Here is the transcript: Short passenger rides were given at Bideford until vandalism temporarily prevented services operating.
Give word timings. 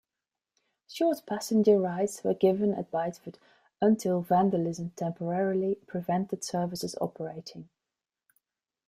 Short 0.87 1.21
passenger 1.27 1.77
rides 1.77 2.23
were 2.23 2.33
given 2.33 2.73
at 2.73 2.89
Bideford 2.89 3.37
until 3.79 4.21
vandalism 4.21 4.93
temporarily 4.95 5.75
prevented 5.85 6.43
services 6.43 6.95
operating. 6.99 7.69